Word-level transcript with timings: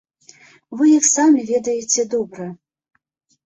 Вы 0.79 0.83
іх 0.93 1.05
самі 1.17 1.45
ведаеце 1.51 2.09
добра. 2.17 2.51